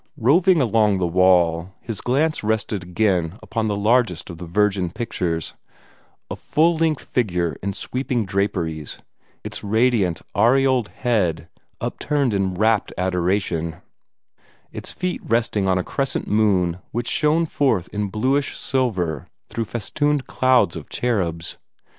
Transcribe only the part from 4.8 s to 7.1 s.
pictures a full length